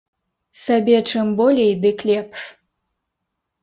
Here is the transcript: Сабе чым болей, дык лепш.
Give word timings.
Сабе 0.63 0.97
чым 1.09 1.27
болей, 1.39 1.71
дык 1.83 1.97
лепш. 2.09 2.41